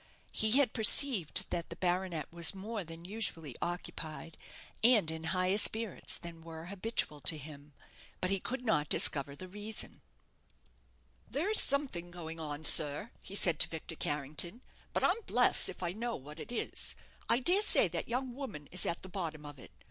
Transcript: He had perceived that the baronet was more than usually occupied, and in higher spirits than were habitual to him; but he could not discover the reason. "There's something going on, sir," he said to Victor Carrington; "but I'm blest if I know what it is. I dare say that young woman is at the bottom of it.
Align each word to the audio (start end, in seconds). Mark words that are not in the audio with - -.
He 0.31 0.53
had 0.53 0.73
perceived 0.73 1.51
that 1.51 1.69
the 1.69 1.75
baronet 1.75 2.33
was 2.33 2.55
more 2.55 2.83
than 2.83 3.05
usually 3.05 3.55
occupied, 3.61 4.35
and 4.83 5.11
in 5.11 5.25
higher 5.25 5.59
spirits 5.59 6.17
than 6.17 6.41
were 6.41 6.65
habitual 6.73 7.21
to 7.21 7.37
him; 7.37 7.73
but 8.19 8.31
he 8.31 8.39
could 8.39 8.65
not 8.65 8.89
discover 8.89 9.35
the 9.35 9.47
reason. 9.47 10.01
"There's 11.29 11.59
something 11.59 12.09
going 12.09 12.39
on, 12.39 12.63
sir," 12.63 13.11
he 13.21 13.35
said 13.35 13.59
to 13.59 13.69
Victor 13.69 13.95
Carrington; 13.95 14.61
"but 14.91 15.03
I'm 15.03 15.21
blest 15.27 15.69
if 15.69 15.83
I 15.83 15.91
know 15.91 16.15
what 16.15 16.39
it 16.39 16.51
is. 16.51 16.95
I 17.29 17.37
dare 17.37 17.61
say 17.61 17.87
that 17.89 18.07
young 18.09 18.33
woman 18.33 18.67
is 18.71 18.87
at 18.87 19.03
the 19.03 19.07
bottom 19.09 19.45
of 19.45 19.59
it. 19.59 19.69